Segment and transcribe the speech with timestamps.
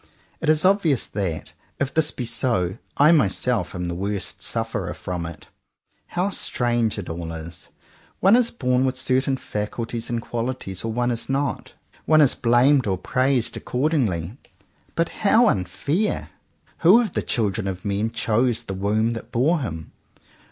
[0.39, 5.27] It is obvious that, if this be so, I myself am the worst sufferer from
[5.27, 5.45] it.
[6.07, 7.69] How strange it all is!
[8.19, 11.73] One is born with certain faculties and qualities, or one is not.
[12.05, 14.37] One is blamed or praised accordingly.
[14.95, 16.31] But how unfair!
[16.79, 19.91] Who of the children of men chose the womb that bore him.?